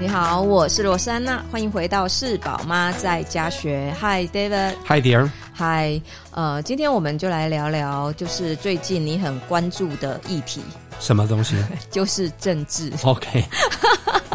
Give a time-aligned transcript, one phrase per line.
[0.00, 3.92] 你好，我是罗珊娜，欢迎回到是宝妈在家学。
[4.00, 4.74] Hi David。
[4.86, 5.28] Hi dear。
[5.56, 10.62] Hi，呃，今天我们就来聊聊，就是最近你很关注的议题。
[11.00, 11.56] 什么东西？
[11.90, 12.92] 就是政治。
[13.02, 13.44] OK。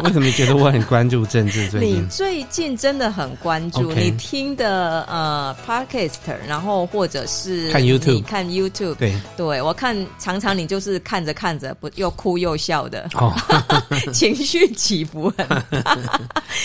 [0.02, 1.66] 为什么你觉得我很关注政治？
[1.70, 3.90] 最近 你最近真的很关注。
[3.92, 6.16] 你听的呃 Podcast，
[6.46, 8.96] 然后或者是看 YouTube，看 YouTube。
[8.96, 13.32] 对，对我看常常你就是看着看着不又哭又笑的，哦、
[14.12, 15.46] 情绪起伏很
[15.82, 15.98] 大。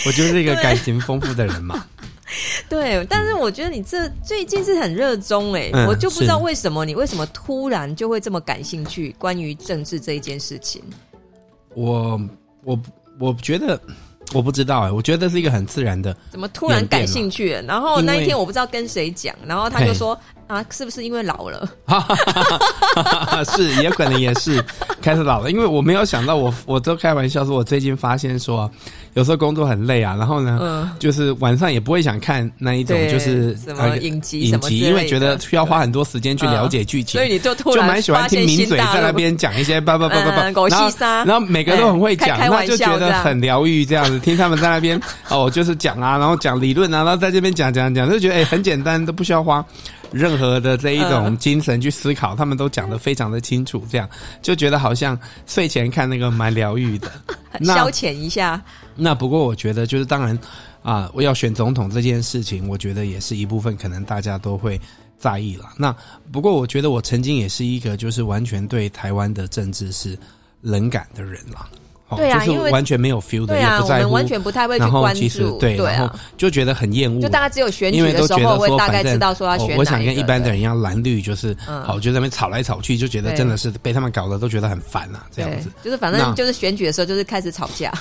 [0.05, 1.85] 我就是一个感情丰富的人嘛。
[2.69, 10.81] 对，但是我觉得你这最近是很热衷哎、嗯，我就不知道为什么你为什么突然就会这么感兴趣关于政治这一件事情。
[11.75, 12.21] 我
[12.63, 12.79] 我。
[13.21, 13.77] 我觉得
[14.33, 16.15] 我不知道哎、欸，我觉得是一个很自然的。
[16.31, 17.61] 怎么突然感兴趣了？
[17.63, 20.17] 然后那一天我不知道跟谁讲，然后他就说。
[20.49, 21.69] 啊，是不是因为老了？
[23.55, 24.59] 是，也可能也是
[24.99, 25.51] 开始老了。
[25.51, 28.69] 因为我没有想到我，我我都开玩笑说，我最近发现说，
[29.13, 40.89] 有时候工作很累啊，然后呢，嗯，就是晚上也不会想看那一种，就是什么影集、影集，因为觉得需要花很多时间去了解剧情，所以你就突然就蛮喜欢听名嘴在那边讲一些叭叭叭叭叭，然后，
[41.25, 49.63] 然后每个都很会讲，那就觉得很疗愈，这样子听他们在那边哦，就是讲啊，然后讲理论啊，然后在这边讲讲讲，就觉得哎、欸，很简单，都不需要花。
[50.11, 54.09] 任何的这一种精神去思考，他们都讲得非常的清楚，这样
[54.41, 57.11] 就觉得好像睡前看那个蛮疗愈的，
[57.63, 58.61] 消遣一下。
[58.95, 60.37] 那不过我觉得就是当然
[60.81, 64.79] 啊，我要选总统这件事情，我觉得也是一部分可能大家都会
[65.17, 65.65] 在意了。
[65.77, 65.95] 那
[66.31, 70.17] 不过我觉得我曾经也是一个就是完全对台湾的政治是
[70.61, 71.67] 冷感的人啦。
[72.15, 79.77] 对啊，就是完全没有 feel 的，对啊，也不在乎，我们完全不太会去关注，对，对啊，然后就觉得很厌恶，就大家只有选举的时候会大概知道说要选哪。
[79.77, 81.55] 我想跟一般的人一样，蓝绿就是，
[81.85, 85.69] 好，就在那边吵来吵去，就觉得真的是被他们搞得都觉得很烦啊，这样子。
[85.83, 87.91] 就是反正就是选举的时候就是开始吵架。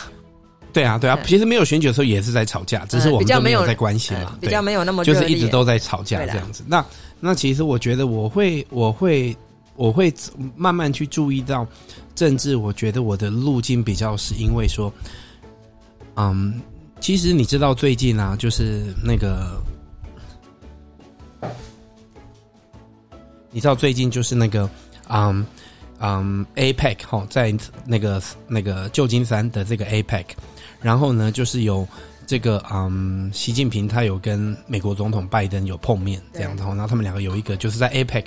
[0.71, 6.63] 对啊，对啊，其实没有选举的时候也是在吵架，只是我们都没有在关心嘛，比较没有那么就是一直都在吵架这样子。
[6.67, 6.85] 那
[7.21, 9.37] 那其实我觉得我会我会
[9.79, 10.13] 我会
[10.55, 11.67] 慢慢去注意到。
[12.15, 14.93] 政治，我觉得我的路径比较是因为说，
[16.17, 16.61] 嗯，
[16.99, 19.63] 其实你知道最近啊，就是那个，
[23.53, 24.69] 你知道最近就是那个，
[25.09, 25.47] 嗯
[26.01, 27.57] 嗯，APEC 哈，在
[27.87, 30.25] 那个那个旧金山的这个 APEC，
[30.81, 31.87] 然后呢，就是有
[32.27, 38.25] 这个嗯，习近平他有跟美国总统拜登有碰面这样，然后然后他们两个有一个就是在 APEC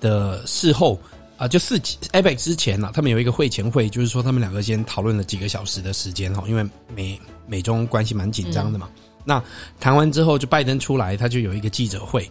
[0.00, 0.98] 的事后。
[1.38, 8.88] 啊，就四 APEC 之前呢、啊，他们有一个会前会，就是说他们两个先讨论了几个小时的时间哈，因为美美中关系蛮紧张的嘛。
[8.94, 9.44] 嗯、那
[9.78, 12.26] 谈完之后，就拜登出来，他就有一个记者会。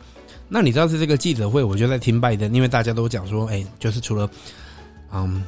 [0.49, 4.27] 那你知道是这个记者会，我就在听拜登，因为大家都讲说，哎，就是除了
[5.13, 5.43] 嗯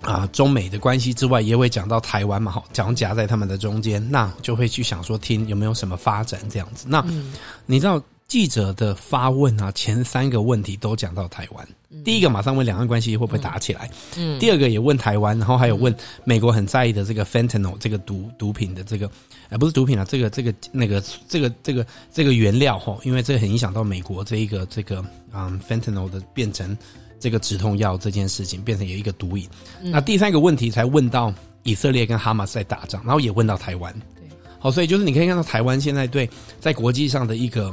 [0.00, 6.86] 啊中美的关系之外，也会讲到台湾嘛，哈，讲夹在他们的中间，那就会去想说，听有没有什么发展这样子。
[6.88, 7.34] 那、嗯、
[7.66, 8.00] 你知道？
[8.34, 11.68] 记者的发问啊，前三个问题都讲到台湾。
[12.04, 19.08] 第一个马上问两岸关系会不会打起来，嗯，第二个也问台湾，然后还有问美国很在意的这个 fentanyl 这个毒毒品的这个，
[19.50, 25.00] 呃，不是毒品啊，这个这个那个这个这个这个原料哈，因为这个很影响到美国这一个这个
[25.32, 26.76] 嗯 fentanyl 的变成
[27.20, 29.48] 这个止痛药这件事情，变成有一个毒瘾。
[29.80, 33.94] 那第三个问题才问到以色列跟哈马斯在打仗，然后也问到台湾。
[34.16, 34.28] 对，
[34.58, 36.28] 好，所以就是你可以看到台湾现在对
[36.58, 37.72] 在国际上的一个。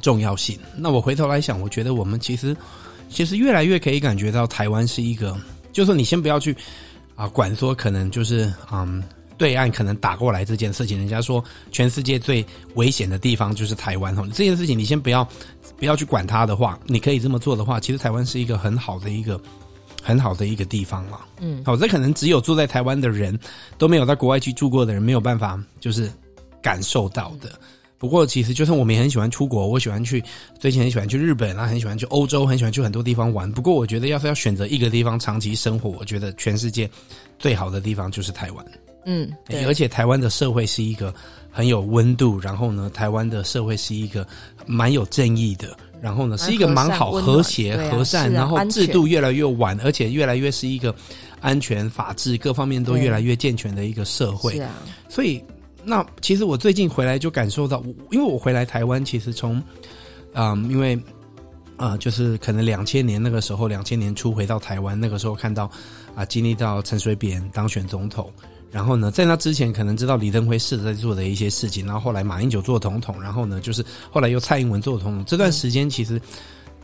[0.00, 0.58] 重要性。
[0.76, 2.56] 那我回头来想，我觉得我们其实
[3.08, 5.36] 其实越来越可以感觉到台湾是一个，
[5.72, 6.56] 就是说你先不要去
[7.14, 9.02] 啊管说可能就是嗯
[9.36, 11.42] 对岸可能打过来这件事情，人家说
[11.72, 12.44] 全世界最
[12.74, 15.26] 危险的地方就是台湾哦，这件事情你先不要
[15.78, 19.40] 不要去管它的话，你可以这么做的话，其实台湾是一个很好的一个
[20.00, 21.20] 很好的一个地方了。
[21.40, 23.36] 嗯，好，这可能只有住在台湾的人
[23.78, 26.10] 都没有在国外去住过的人没有办法就是
[26.62, 27.50] 感受到的。
[28.02, 30.20] 不过，其实就算我们也很喜欢出国，我喜欢去，
[30.58, 33.48] 最近很喜欢去日本啊，很喜欢去欧洲，很喜欢去很多地方玩。
[33.52, 36.90] 不过，我觉得要是要选择一个地方长期生活，我觉得全世界
[37.38, 38.66] 最好的地方就是台湾。
[39.06, 41.14] 嗯，对，而且台湾的社会是一个
[41.48, 44.26] 很有温度，然后呢，台湾的社会是一个
[44.66, 50.92] 蛮有正义的，然后呢，是一个蛮好和谐、和善，然后制度越来越完，而且越来越是一个
[51.40, 54.54] 安全、法治各方面都越来越健全的一个社会。
[54.54, 54.72] 是啊，
[55.08, 55.40] 所以。
[55.84, 59.62] 那其实我最近回来就感受到，因为我回来台湾，其实从，
[60.34, 60.98] 嗯，因为
[61.76, 65.68] 啊、就是可能两千年那个时候，两千年初回到台湾，那个时候看到
[66.14, 68.30] 啊，经历到陈水扁当选总统，
[68.70, 76.20] 然后呢，在那之前可能知道李登辉试着在做的一些事情，然后后来马英九做总统，然后呢，就是后来又蔡英文做总统，这段时间其实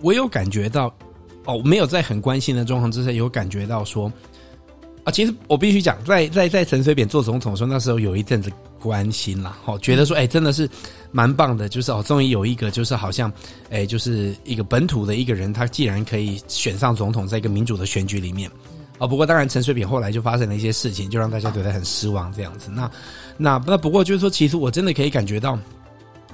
[0.00, 0.92] 我有感觉到，
[1.44, 4.12] 哦，没有在很关心的状况之下，有感觉到说。
[5.08, 10.68] 啊，其实我必须讲，在在在陈水扁做总统的时候，那时候有一阵子关心啦，哦，觉得说，哎，真的是
[11.10, 13.32] 蛮棒的，就是哦，终于有一个，就是好像，
[13.70, 18.50] 哎，就是一个本土的一个人，他既然可以选上总统，在一个民主的选举里面，
[18.98, 22.70] 啊，不过当然陈水扁后来就发生了一些事情，就让大家觉得很失望，这样子。
[22.70, 22.90] 那
[23.38, 25.58] 那那不过就是说，其实我真的可以感觉到，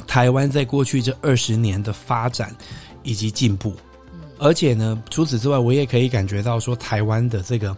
[0.05, 2.53] 台湾在过去这二十年的发展
[3.05, 3.73] 以及进步，
[4.37, 7.76] 而且呢，除此之外，我也可以感觉到说，台湾的这个。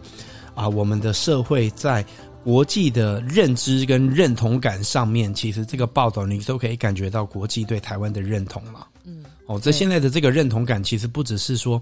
[0.57, 2.03] 啊，我们的社会在
[2.43, 8.87] 国际的认知跟认同感上面，其实这个报道你都可以感觉到国际对台湾的认同了。
[9.05, 11.79] 嗯，哦，这现在的这个认同感，其实不只是说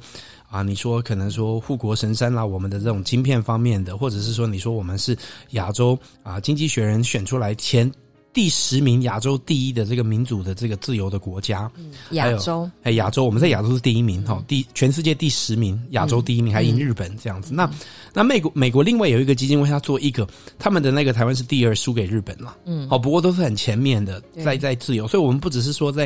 [0.50, 5.18] 啊，你说可能说护国神山啦，我们的这种晶片方面的，或者是说你说我们是
[5.51, 7.89] 亚洲啊，经济学人选出来前。
[8.36, 11.72] 第十名亚洲第一的这个民主的这个自由的国家，
[12.12, 12.70] 亚洲。
[12.84, 17.54] 哎，亚洲我们在亚洲是第一名哈，第全世界第十名，亚洲第一名还赢日本这样子。
[17.54, 17.68] 那
[18.14, 20.28] 那美国美国另外有一个基金会，他做一个
[20.60, 22.58] 他们的那个台湾是第二，输给日本了。
[22.66, 26.06] 嗯，好，不过都是很前面的，在在自由，所以我们不只是说在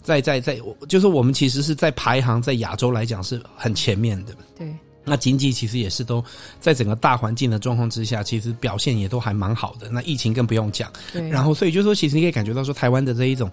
[0.00, 0.58] 在在在，
[0.88, 4.34] 就是我们其实是在排行在亚洲来讲是很前面的。
[4.56, 4.74] 对。
[5.08, 6.22] 那经济其实也是都
[6.60, 9.88] 在整个大环境的状况之下，其实表现也都还蛮好的。
[9.88, 10.92] 那疫情更不用讲。
[11.12, 11.28] 对。
[11.28, 13.48] 然后，所以就说，其实你可以感觉到说，台湾的这一种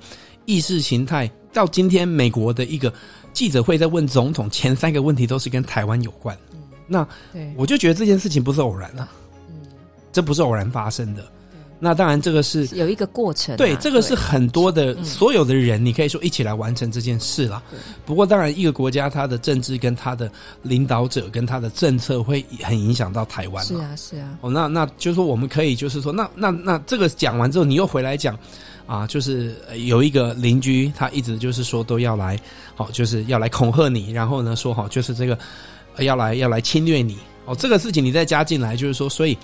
[0.45, 2.91] 意识形态，到今天美国的一个
[3.33, 6.35] 记者会在问总统前三个问题都是跟台湾有关。
[6.53, 6.59] 嗯。
[6.87, 7.53] 那，对。
[7.55, 9.07] 我就觉得这件事情不是偶然啊。
[9.47, 9.61] 嗯。
[10.11, 11.23] 这不是偶然发生的。
[11.83, 13.57] 那当然，这个是有一个过程。
[13.57, 17.61] 对，这个是很多的所有的人，你可以说一起来完成这件事了。
[18.05, 20.31] 不过，当然，一个国家它的政治跟它的
[20.61, 23.65] 领导者跟它的政策会很影响到台湾。
[23.65, 24.37] 是啊，是啊。
[24.39, 28.39] 哦，那那就是说，我们可以就是说，那那那这个讲完之后，你又回来讲
[28.87, 29.53] 啊，就是
[29.85, 32.39] 有一个邻居，他一直就是说都要来，
[32.75, 35.37] 好，就是要来恐吓你，然后呢说好，就是这个
[35.97, 37.17] 要来要来侵略你。
[37.45, 39.37] 哦，这个事情你再加进来，就是说，所以。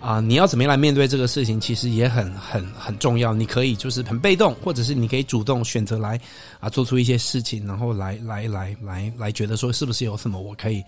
[0.00, 3.32] 啊，你要怎么样来面对这个事情，其实也很很很重要。
[3.32, 6.20] 你可以就是很被动，或者是你可以主动选择来
[6.60, 10.82] 啊，做出一些事情，然后来来来来来觉得说是不是有什么我可以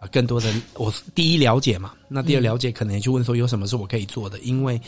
[0.00, 4.80] 啊更多的我第一了解嘛，那第二了解可能也就问说有什么是我可以做的，因为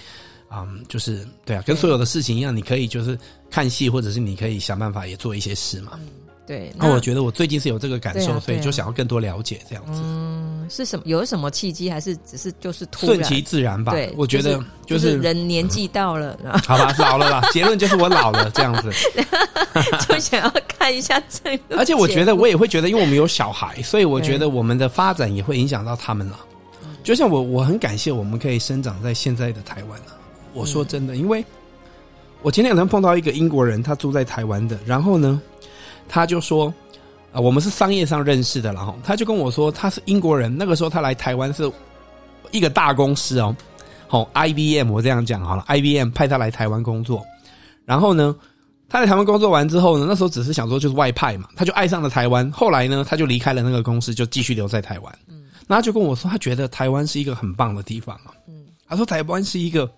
[0.48, 3.18] 啊、就是对啊，跟所有的事情一样，你可以就是
[3.50, 5.98] 看戏，或者是你可以想办法也做一些事嘛。
[6.46, 9.92] 对，那我觉得我最近是有这个感受，啊啊、所以就想要更多了解这样子。
[10.04, 11.02] 嗯，是什么？
[11.06, 11.88] 有什么契机？
[11.90, 13.16] 还是只是就是突然？
[13.16, 13.92] 顺其自然吧。
[13.92, 17.48] 对，我觉得就是、就是、人年纪到了，嗯、好吧，老了吧。
[17.50, 18.92] 结论就是我老了这样子，
[20.06, 21.78] 就想要看一下这个。
[21.78, 26.38] 而且我觉得我也会觉得，因为我们有小孩，所以我觉得我们的发展也会影响到他们了。
[27.02, 29.98] 就像我，我很感谢我们可以生长在现在的台湾。
[30.52, 31.42] 我说真的，因为
[32.42, 35.40] 我前两天碰到一个英国人，他住在台湾的，然后呢。
[36.08, 36.72] 他就说，
[37.32, 41.70] 啊，我们是商业上认识的，然后他就跟我说，他是英国人，那个时候他来台湾是
[42.50, 43.54] 一个大公司哦，
[44.06, 47.24] 好，IBM，我这样讲好了，IBM 派他来台湾工作，
[47.84, 48.34] 然后呢，
[48.88, 59.90] 他在台湾工作完之后呢，那时候只是想说就是外派嘛，他就爱上了台湾，后来呢，他就离开了那个公司，就继续留在台湾，嗯，那他就跟我说，他觉得台湾是一个很棒的地方啊，嗯，他说台湾是一个。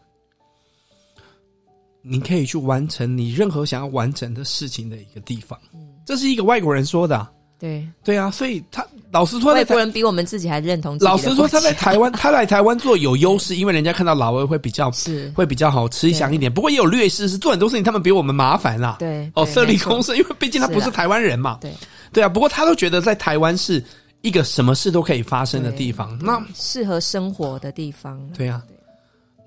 [2.08, 10.96] 你可以去完成你任何想要完成的事情的一个地方，嗯，这是一个外国人说的，啊，对对啊，所以他老实说，外国人比我们自己还认同。
[11.00, 16.52] 老实说，他在台湾， 他来台湾做有优势，因为人家看到老外会比较是会比较好吃香一点。
[16.52, 18.96] 不过也有劣势，是做很多事情他们比我们麻烦啦。
[18.98, 21.58] 对哦，设立公司，因为毕竟他不是台湾人嘛。
[21.60, 21.72] 对
[22.12, 23.82] 对啊，不过他都觉得在台湾是
[24.20, 28.20] 一个什么事都可以发生的地方，那适合生活的地方。
[28.36, 28.62] 对啊，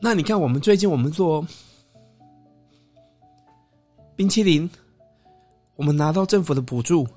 [0.02, 1.46] 那你看我们最近我们做。
[4.20, 4.70] 冰淇淋，
[5.78, 7.08] 我们拿到政府的补助，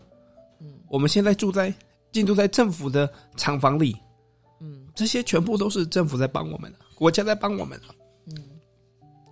[0.61, 1.75] 嗯，我们现在住在
[2.13, 3.97] 进驻在政府的厂房里，
[4.61, 7.97] 嗯，这些全部都是政府在帮我们的，国家在帮我们的，嗯，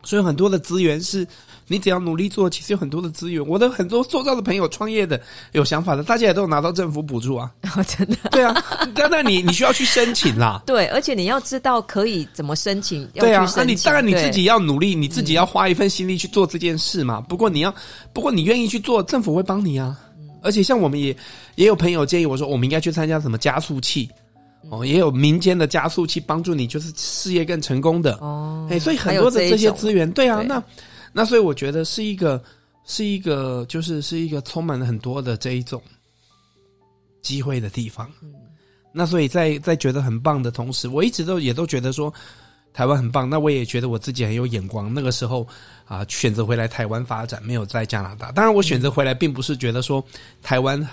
[0.03, 1.27] 所以很多的资源是
[1.67, 3.47] 你只要努力做，其实有很多的资源。
[3.47, 5.21] 我的很多做到的朋友创业的
[5.53, 8.55] 有想法的，大家也都有拿到政府补助啊， 哦，真的，对啊，
[8.95, 17.21] 当然你你需要去申请啦， 对，而且你要知道可以怎么申请，对啊，那你当然你自己要努力，你自己要花一份心力去做这件事嘛。
[17.21, 17.73] 不过你要，
[18.13, 19.97] 不过你愿意去做，政府会帮你啊。
[20.43, 21.15] 而且像我们也
[21.57, 24.09] 也有朋友建议我说，我们应该去参加什么加速器
[24.69, 28.69] 哦，也有民间的加速器帮助你，就是事业更成功的哦。
[28.71, 30.63] 哎，所以很多的这些资源，对啊，那。
[31.13, 32.41] 那所以我觉得是一个，
[32.85, 35.83] 是一个，就是是一个充满了很多的这一种
[37.21, 38.09] 机会的地方。
[38.23, 38.33] 嗯，
[38.93, 42.15] 那所以在在觉得很棒的同时，我一直都也都觉得说
[42.73, 43.29] 台湾很棒。
[43.29, 44.95] 那我也觉得我自己很有眼光。
[44.95, 45.45] 那个时候
[45.85, 48.31] 啊，选择回来台湾发展，没有在加拿大。
[48.31, 50.05] 当然，我选择回来并不是觉得说
[50.43, 50.87] 台湾。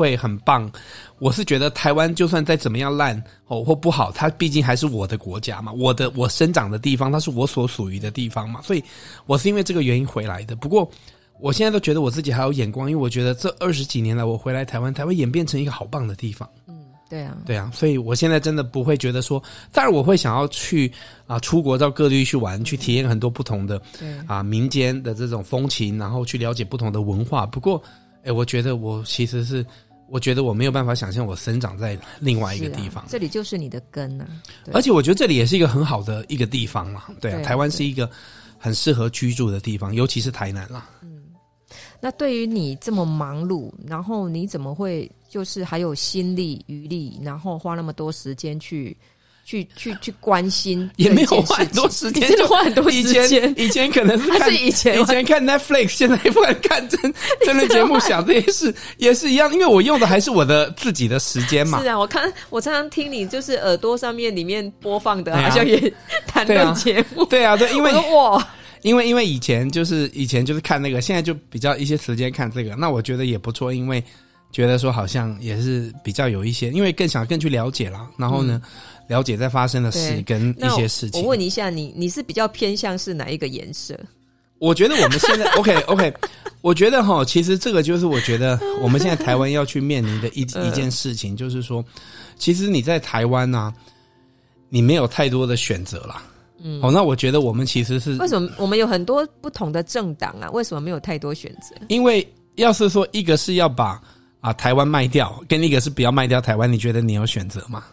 [0.00, 0.70] 会很棒。
[1.18, 8.82] 我是觉得台湾就算再怎么样烂哦或不好，它毕竟还是我的国家嘛，我的我生长的地方，它是我所属于的地方嘛，所以
[9.26, 10.56] 我是因为这个原因回来的。
[10.56, 10.90] 不过
[11.38, 16.48] 我现在都觉得我自己还有眼光，因为我觉得这二十几年来我回来台湾，台湾演变成一个好棒的地方。
[16.66, 19.42] 嗯，对啊，对啊，所以我现在真的不会觉得说，
[19.72, 20.90] 当然我会想要去
[21.26, 23.78] 啊出国到各地去玩，去体验很多不同的
[24.26, 27.44] 啊民间的这种风情，然后去了解不同的文化。
[27.44, 27.82] 不过，
[28.24, 29.62] 哎，我觉得我其实是。
[30.10, 34.42] 我觉得我没有办法想象我生长在另外一个地方，啊、这里就是你的根呐、啊。
[34.72, 37.04] 而且我觉得这里也是一个很好的一个地方嘛。
[37.20, 38.10] 对啊，对啊，台湾是一个
[38.58, 40.90] 很适合居住的地方，尤其是台南啦。
[41.00, 41.22] 嗯，
[42.00, 48.96] 那对于你这么忙碌，然后你怎么会就是还有心力余力，然后花那么多时间去？
[49.50, 53.24] 去去去关心 也没有花很多时间，就花很多时间。
[53.24, 57.00] 以前以前可能是看 是以前以前看 Netflix，现在不敢看真
[57.44, 61.82] 真的节目，想这些事也是一样，因为我用的还是我的自己的时间嘛。
[61.82, 65.92] 是啊，我看我常常听你就是耳朵上面里面播放的，好像也
[66.28, 67.24] 谈论节目。
[67.24, 68.48] 对啊，对，因为哇，
[68.82, 74.02] 因为因为以前就是以前就是看那个，现在就比较一些时间看这个，那我觉得也不错，因为
[74.52, 78.60] 觉得说好像也是比较有一些，因为更想更去了解啦，然后呢。
[79.10, 81.20] 了解在发生的事跟一些事情。
[81.20, 83.98] 我问你一下，你你是比较偏向是哪一个颜色？
[84.60, 86.14] 我觉得我们现在 OK OK，
[86.60, 91.84] 我觉得哈，其实这个就是我觉得我们现在台湾要去面临的一 一件事情，就是说，
[92.38, 93.74] 其实你在台湾呢，
[94.68, 96.22] 你没有太多的选择啦。
[96.62, 100.48] 嗯，哦，那我觉得我们其实是为什么我们有很多不同的政党啊？
[100.52, 101.74] 为什么没有太多选择？
[101.88, 104.00] 因为要是说一个是要把
[104.40, 107.84] 啊台湾卖掉，跟一个是不要卖掉台湾，你觉得你有选择吗？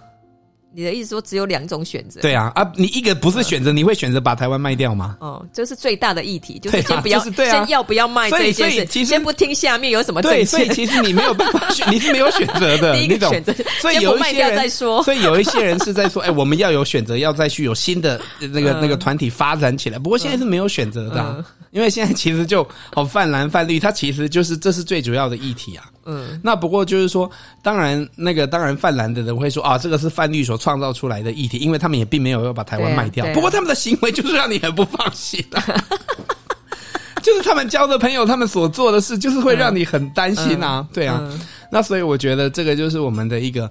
[0.73, 2.21] 你的意思说只有两种选择？
[2.21, 5.17] 对啊，啊，你一个不是选择，你会选择把台湾卖掉吗？
[5.21, 13.51] 哦，这是最大的议题，就是先不要，先要不要卖这件事，其实先不听下面有什么对，所以其实你没有办法选， 你是没有选择的， 第一个选择，
[13.81, 14.69] 所以有一些人，
[15.03, 19.97] 所以有一些人是在说，哎，我们要有选择，要再去有新的那个那个团体发展起来。
[19.97, 25.85] 不过现在是没有选择的，因为现在其实就好泛蓝泛绿，它其实就是这是最主要的议题啊。
[26.07, 27.29] 嗯，那不过就是说，
[27.61, 33.25] 当然那个当然泛蓝的人会说啊，这个是泛绿所创造出来的议题，因为他们也并没有要把台湾卖掉。
[33.33, 35.61] 不过他们的行为就是让你很不放心啊，
[37.21, 40.87] 就是他们交的朋友，他们所做的事，就是会让你很担心啊。
[40.93, 41.21] 对啊，
[41.69, 43.69] 那所以我觉得这个就是我们的一个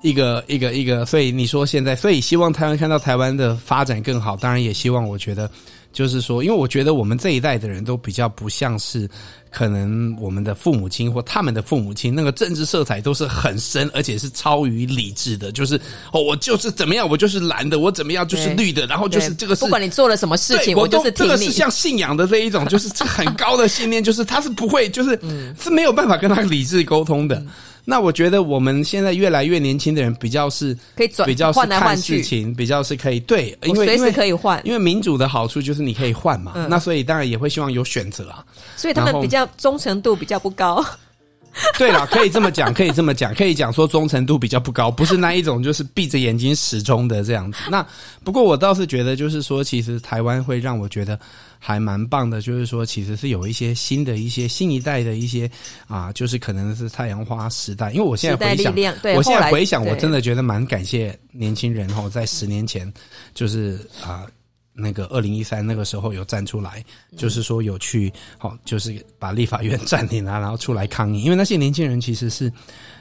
[0.00, 5.50] 一个一个一个，所以你说现在，所以希望台湾看到台湾的发展更好，当然也希望我觉得。
[5.96, 9.08] 就是说，因为我觉得我们这一代的人都比较不像是
[9.50, 15.50] 可能我们的父母亲或他们的父母亲，那个政治色彩都是很深，而且是超于理智的。
[15.50, 15.80] 就是
[16.12, 25.18] 哦，我就是怎么样，我就是蓝的，我怎么样就是绿的，然后就是这个是，不管你做了什么事情，我，都是这个是像信仰的这一种，就是这很高的信念，就是他是不会，就是
[25.58, 27.42] 是没有办法跟他理智沟通的。
[27.88, 36.52] 那我觉得我们现在越来越年轻的人比较是可以转，比较是看事情，比较是可以对，因为随时可以换，因为民主的好处就是你可以换嘛。
[36.56, 38.44] 嗯、那所以当然也会希望有选择啊。
[38.76, 40.84] 所以他们比较忠诚度比较不高。
[41.78, 47.58] 对啦，可以这么讲，可以这么讲，可以讲说忠诚度比较不高，不是那一种就是闭着眼睛始终的这样子。
[47.70, 47.86] 那
[48.22, 51.18] 不过我倒是觉得，就是说其实台湾会让我觉得。
[51.58, 55.50] 还蛮棒的，就是说，其实是有一些新的一些新一代的一些
[55.88, 57.90] 啊，就是可能是太阳花时代。
[57.90, 58.74] 因为我现在回想，
[59.16, 62.92] 我现在回想，我真的觉得蛮感谢年轻人哈，在十年前，
[63.34, 64.26] 就是啊，
[64.76, 66.84] 那个二零一三那个时候有站出来，
[67.16, 72.52] 就是说有去好，就是把立法院 占领啊，然后出来抗议，因为那些年轻人其实是。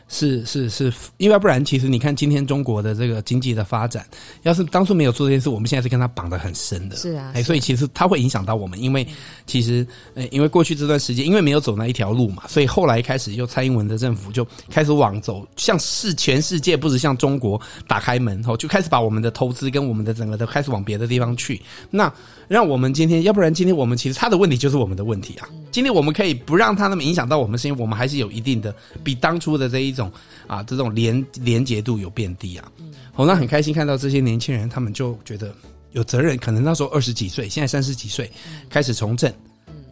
[0.07, 4.05] 是是是，因为要不然，其实你看今天中国的这个经济的发展，
[4.43, 6.95] 要是当初没有做这件事，我们现在是跟他绑得很深的。
[6.95, 9.05] 是啊，哎，所以其实它会影响到我们，因为
[9.47, 21.59] 其实，呃，因为过去这段时间，因为没有走那一条路嘛，所以后来开始又蔡英文的政府就开始往走向世全世界，不止向中国打开门，后就开始把我们的投资跟我们的整个都开始往别的地方去。
[21.89, 22.11] 那
[22.47, 25.49] 让我们今天，要不然今天我们其实他的问题就是我们的问题啊。
[25.71, 30.11] 今天我们可以不让他那么影响到我们，是因为我们还是有一定的比当初的这一种
[30.45, 32.71] 啊，这种连连结度有变低啊。
[33.11, 35.55] 好，那很开心看到这些年轻人，他们就觉得
[35.93, 38.29] 有责任，可能那时候二十几岁，现在三十几岁，
[38.69, 39.33] 开始从政。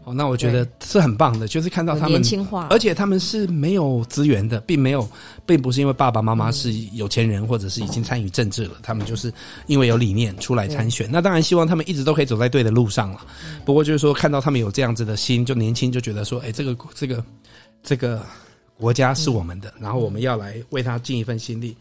[0.06, 5.10] 哦，那我觉得是很棒的，就是看到他们年轻化，而且他们是没有资源的，并没有，
[5.46, 9.34] 并不是因为爸爸妈妈是有钱人，或者是已经参与政治了，他们就是
[9.66, 11.08] 因为有理念出来参选。
[11.10, 13.22] 那当然希望他们一直都可以走在对的路上了。
[13.64, 17.24] 不过就是说，看到他们有这样子的心，就年轻就觉得说，哎，这个这个
[17.82, 18.22] 这个
[18.84, 21.74] 国家是我们的，然后我们要来为他尽一份心力。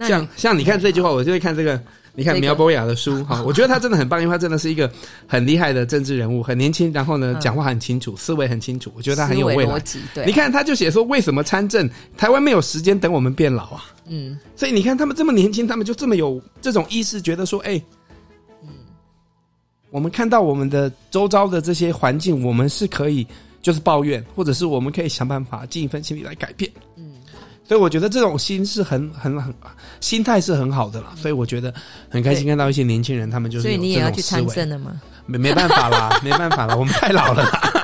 [0.00, 1.80] 像像你看这句话，我就会看这个。
[2.12, 4.90] 你看苗博雅的书哈， 我觉得他真的很棒，因为他真的是一个
[5.28, 9.82] 很厉害的政治人物，很年轻，然后呢，讲话很清楚，思维很清楚，我觉得他很有未来。
[10.12, 11.88] 对，你看他就写说，为什么参政？
[12.18, 13.84] 台湾没有时间等我们变老啊。
[14.06, 17.80] 嗯，所以你看他们这么年轻，他们就这么有这种意识，觉得说，哎，
[18.64, 18.68] 嗯，
[19.90, 23.24] 我们看到我们的周遭的这些环境，我们是可以
[23.62, 26.70] 就是抱怨，或者是我们可以想办法尽一份心力来改变。
[26.96, 27.14] 嗯。
[27.62, 29.54] 所以我觉得这种心是很很很
[30.00, 31.72] 心态是很好的啦，所以我觉得
[32.08, 35.00] 很开心看到一些年轻人，他们就是所以你也要去参政了吗？
[35.26, 37.79] 没没办法啦，没办法啦，我们太老了啦。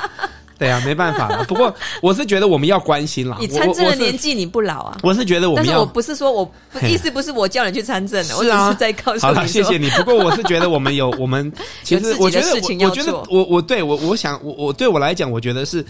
[0.59, 1.45] 对啊，没办法了。
[1.45, 3.37] 不过 我是觉得我们要关心啦。
[3.41, 4.99] 你参政的年纪你不老啊？
[5.03, 6.51] 我是觉得我们要，但是我不是说我
[6.89, 9.21] 意思不是我叫你去参政的，我只是在告诉你。
[9.21, 9.89] 好了，谢谢你。
[9.91, 15.85] 不过我是觉得我们有 我们其实我觉得我觉得我我对我我想我我对我来讲，我觉得是。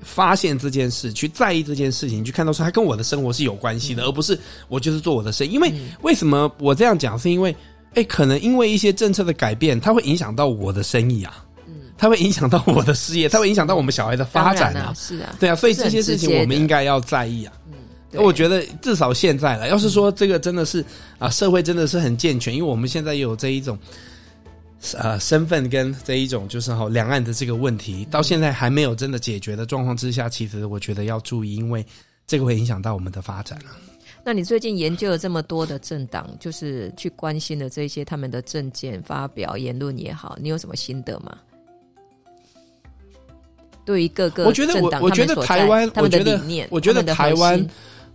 [0.00, 5.50] 发现这件事，去在意这件事情，去看到说它跟我的生活是有关系的，而不是我就是做我的生意。
[5.50, 5.72] 因为
[6.02, 7.18] 为什么我这样讲？
[7.18, 7.54] 是因为，
[7.94, 11.47] 哎，可能因为一些政策的改变，它会影响到我的生意啊，嗯，
[11.98, 17.52] 它会影响到我的事业，它会影响到我们小孩的发展啊，是啊，对啊，所以这些事情我们应该要在意啊。
[17.66, 20.82] 嗯，我觉得至少现在了，要是说这个真的是
[21.18, 23.78] 啊，社会真的是很健全，因为我们现在有这一种。
[24.92, 31.84] 呃，身份跟这一种就是哈，两岸的这个问题，到现在还没有真的解决的状况之下，其实我觉得要注意，因为
[32.28, 33.74] 这个会影响到我们的发展啊。
[34.22, 41.36] 那你最近研究了这么多的政党，就是去关心的这些他们的政见发表言论也好，你有什么心得吗？
[43.88, 47.66] 对于各个我觉得我我觉得台湾他们的理念，我觉得台湾，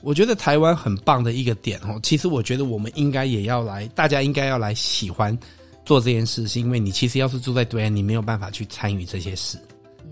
[0.01, 1.99] 我觉得台湾很棒的一个点哦。
[2.03, 5.35] 其实我觉得我们应该也要来，大家应该要来喜欢。
[5.83, 9.57] 做这件事是因为你其实要是住在对岸，你没有办法去参与这些事，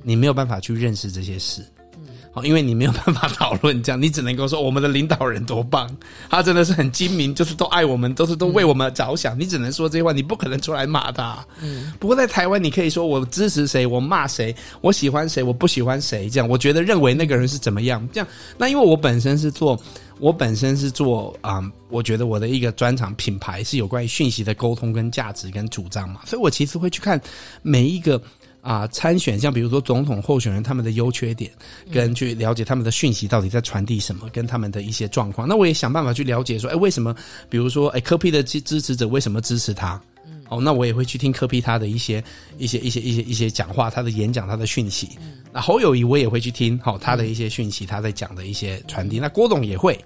[0.02, 1.62] 你没有办法去认识这些事，
[2.34, 5.90] 好，因为你没有办法讨论这样，你只能够说我们的领导人多棒，
[6.30, 11.46] 他真的是很精明，就是都爱我们，都是都为我们着想，你只能说这些话，你不可能出来骂他。
[11.62, 19.80] 嗯，不过在台湾，你可以说我支持谁，我骂谁，我喜欢谁，我不喜欢谁，这样，我觉得认为那个人是怎么样，这样，那因为我本身是做。
[20.20, 27.20] 我本身是做啊、嗯，我觉得我的一个专长品牌是有关于讯息的沟通跟价值跟主张嘛，所以我其实会去看
[27.64, 28.22] 每一个
[28.62, 31.52] 啊参选，像比如说总统候选人他们的优缺点，
[31.92, 35.48] 跟去了解他们的讯息到底在传递什么，跟他们的一些状况。
[35.48, 37.16] 那我也想办法去了解说，哎，为什么？
[37.50, 40.00] 比如说，哎，柯 P 的支支持者为什么支持他？
[40.50, 42.24] 哦，那我也会去听柯 P 他的一些
[42.58, 45.10] 一些一些一些一些讲话，他的演讲，他的讯息。
[45.52, 49.20] 那侯友谊我也会去听，好他的一些讯息，他在讲的一些传递。
[49.20, 49.98] 那郭董也会。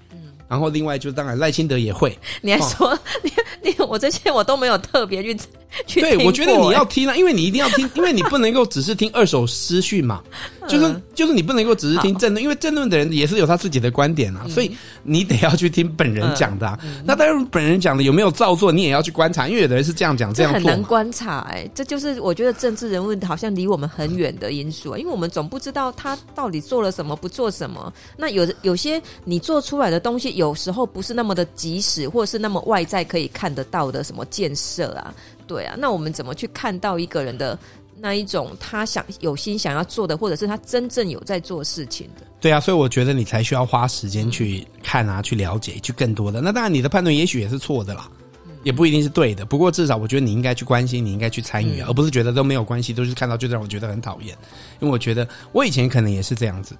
[0.47, 3.31] 然后另外就当然赖清德也会，你还说、哦、你
[3.63, 5.35] 你我这些我都没有特别去
[5.87, 10.21] 去对，我觉得你要听啊，因为你一定要听，因为你不能够只是听二手资讯嘛，
[10.67, 16.79] 就是就是你不能够只是听政论，因为政论的人也是有他自己的观点啊，所以你得要去听本人讲的、啊。
[17.03, 27.93] 那当然本人讲的有没有照做，你也要去观察，因为有的人是这样讲这样做，很难观察哎、欸，这就是我觉得政治人物好像离我们很远的因素啊，因为我们总不知道他到底做了什么，不做什么。
[28.17, 35.13] 那有的有些你做出来的东西，有时候不是那么的及时，或者是那么外在可以看得到的什么建设啊。
[35.47, 37.57] 对啊，那我们怎么去看到一个人的
[37.99, 42.25] 那一种他想有心想要做的，或者是他真正有在做事情的？
[42.41, 46.41] 对啊，所以我觉得你才需要花时间去看啊，去了解，去更多的。
[46.41, 48.09] 那当然，你的判断也许也是错的啦，
[48.63, 49.45] 也不一定是对的。
[49.45, 54.35] 不过至少我觉得你应该去关心，你应该去参与，而不是觉得都没有关系，都是看到就让我觉得很讨厌。
[54.79, 56.75] 因为我觉得我以前可能也是这样子。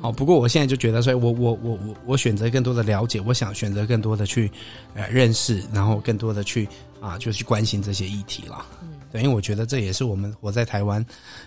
[0.00, 4.48] 好，不过我现在就觉得，所以我我我我我选择更多的了解，我想选择更多的去
[4.94, 6.68] 呃认识，然后更多的去。
[7.00, 8.64] 啊，就去关心这些议题了。
[8.82, 11.04] 嗯，对，因为我觉得这也是我们活在台湾，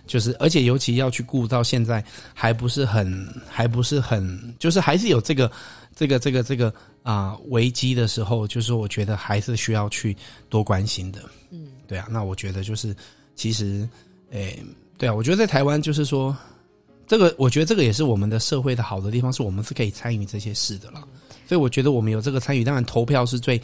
[0.08, 5.52] 就是而且尤其要去顾到现在还不是很，还不是很，就是还是有这个
[5.96, 10.16] 这个这个这个啊危机的时候，就是我觉得还是需要去
[10.50, 11.22] 多关心的。
[11.50, 12.96] 嗯，对啊，那我觉得就是
[13.36, 13.88] 其实，
[14.32, 14.58] 诶，
[14.98, 16.36] 对啊，我觉得在台湾就是说，
[17.06, 21.02] 这个我觉得这个也是我们的社会的好的地方，是我们是可以参与这些事的了。
[21.46, 23.62] 所以我觉得我们有这个参与，当然投票是最。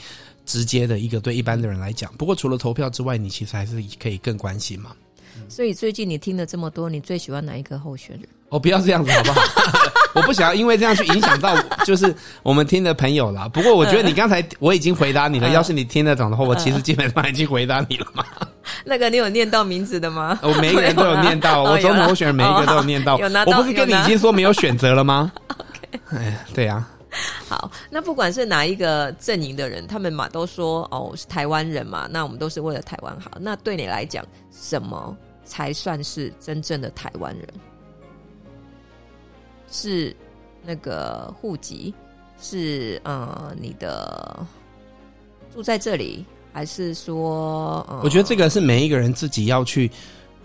[0.47, 4.89] 直接的一个对一般的人来讲，不过除了投票之外，你其实还是可以更关心嘛。
[5.47, 8.27] 所以最近你听了这么多，你最喜欢哪一个候选人？
[8.49, 9.41] 哦，不要这样子好不好？
[10.15, 11.55] 我不想要因为这样去影响到
[11.85, 13.47] 就是我们听的朋友啦。
[13.47, 18.25] 不过我觉得你刚才我已经回答你了，要是你听得懂的话，我其实基本上已经回答你了嘛。
[18.83, 20.39] 那个你有念到名字的吗？
[20.41, 23.17] 我每一个人都有念到， 我总统候选人每一个都有念到。
[23.17, 25.31] 我不是跟你已经说没有选择了吗
[26.09, 26.87] 哎，对呀。
[27.47, 33.31] 好，那不管是哪一个阵营的人，他们嘛都说哦，是台湾人嘛，那我们都是为了台湾好。
[33.39, 37.47] 那对你来讲，什么才算是真正的台湾人？
[39.71, 40.15] 是
[40.63, 41.93] 那个户籍？
[42.39, 44.45] 是呃你的
[45.51, 49.89] 住在这里，还是说，嗯、我觉得这个是每一个人自己要去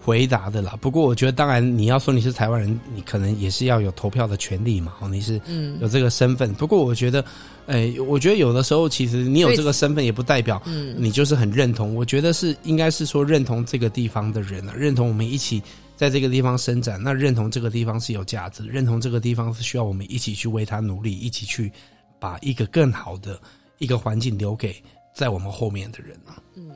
[0.04, 0.76] 回答的啦。
[0.80, 4.94] 不过，我觉得当然你要说你是台湾人，你可能也是要有投票的权利嘛。
[5.00, 6.50] 哦，你是嗯有这个身份。
[6.50, 7.24] 嗯、不过，我觉得，
[7.66, 11.94] 哎，我觉得有的时候其实你有这个身份，也不代表嗯你就是很认同。
[11.94, 15.62] 我觉得是应该是说认同这个地方的人啊，认同我们一起
[15.96, 21.70] 在这个地方生长，那认同这个地方是有价值，认同这个地方是需要我们一起去为他努力，一起去
[22.18, 23.40] 把一个更好的
[23.78, 24.74] 一个环境留给。
[25.14, 26.70] 在我们后面的人啊，嗯，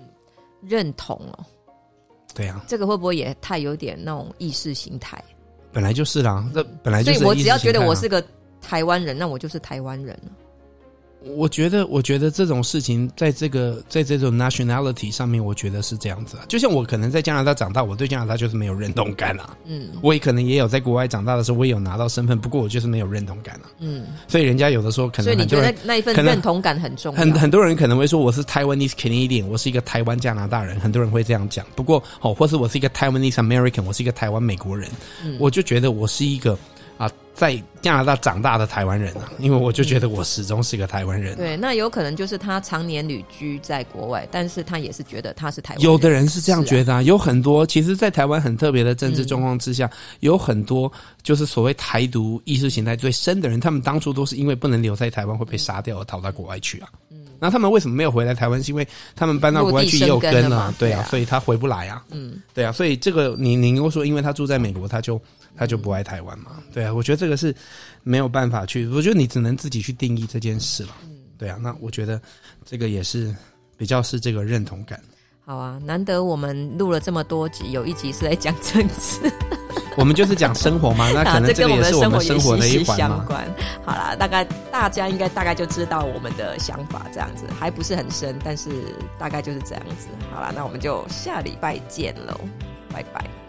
[0.61, 1.47] 认同哦，
[2.37, 5.19] 对啊，这个会不会也太有点那种意识形态？
[5.73, 7.19] 本来就是啦，这本来就是。
[7.19, 8.23] 所以我只要觉得我是个
[8.61, 10.31] 台湾人，那我就是台湾人了。
[11.35, 16.45] 我觉得，我觉得这种事情，在这个在这种 nationality 上面，我觉得是这样子啊。
[16.49, 19.57] 就像我可能在加拿大长大，我对加拿大就是没有认同感啊。
[19.67, 23.71] 嗯，我也可能也有在国外长大的时候，我也有拿到身份，不过我就是没有认同感啊。
[23.81, 27.21] 嗯，所以人家有的时候可能，所以你觉得那一份认同感很重要？
[27.21, 31.67] 很很多人可能会说我是 Taiwanese Canadian，我是一个台湾加拿大人，很多人会这样讲。
[31.75, 34.89] 不过哦，或是我是一个 Taiwanese American，我是一个台湾美国人，
[35.25, 36.57] 嗯，我就觉得我是一个。
[36.99, 41.37] 啊，在加拿大长大的台湾人啊，因为我就觉得我始终是个台湾人，啊。
[41.37, 45.93] 对，那有可能就是他常年旅居在国外，但是他也是觉得他是台湾人。
[45.93, 50.91] 有的人是这样觉得啊，啊有很多其实，在台湾很特别的政治状况之下，嗯，有很多
[51.23, 56.89] 就是所谓台独意识形态最深的人，他们当初都是因为不能留在台湾会被杀掉而逃到国外去啊。
[57.11, 58.63] 嗯，那他们为什么没有回来台湾？
[58.63, 62.05] 是因为他们搬到国外去也有根啊，对啊，所以他回不来啊。
[62.11, 65.21] 嗯，对啊，所以这个你你如果说，因为他住在美国，他就。
[65.59, 66.63] 他就不爱台湾嘛？
[66.71, 67.55] 对啊，我觉得这个是
[68.03, 70.91] 没有办法去，我觉得你只能自己去定义这件事了。
[71.39, 72.21] 对啊，那我觉得
[72.63, 73.35] 这个也是
[73.75, 75.01] 比较是这个认同感。
[75.47, 79.33] 好啊，难得我们录了这么多集，有一集是在讲政治，
[79.97, 83.45] 我们就是讲生活嘛， 那可能这个也是我们生活的一环相关。
[83.85, 88.71] 好啦，大概大家应该大概就知道我们的想法，这样子还不是很深，但是
[89.19, 90.09] 大概就是这样子。
[90.33, 92.39] 好啦，那我们就下礼拜见喽，
[92.93, 93.46] 拜拜。